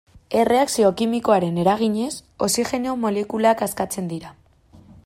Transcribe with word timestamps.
Erreakzio 0.43 0.87
kimikoaren 1.01 1.59
eraginez, 1.65 2.09
oxigeno 2.49 2.97
molekulak 3.05 3.65
askatzen 3.69 4.15
dira. 4.17 4.35